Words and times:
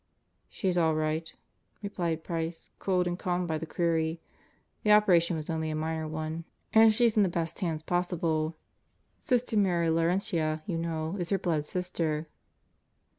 "She's 0.49 0.79
all 0.79 0.95
right," 0.95 1.31
replied 1.83 2.23
Price, 2.23 2.71
cooled 2.79 3.05
and 3.05 3.19
calmed 3.19 3.47
by 3.47 3.59
the 3.59 3.67
query. 3.67 4.19
"The 4.81 4.91
operation 4.93 5.35
was 5.35 5.47
only 5.47 5.69
a 5.69 5.75
minor 5.75 6.07
one 6.07 6.45
and 6.73 6.91
she's 6.91 7.15
in 7.15 7.21
the 7.21 7.29
best 7.29 7.59
hands 7.59 7.83
possible. 7.83 8.55
Sister 9.21 9.55
Mary 9.57 9.91
Laurentia, 9.91 10.63
you 10.65 10.79
know, 10.79 11.17
is 11.19 11.29
her 11.29 11.37
blood 11.37 11.67
sister." 11.67 12.27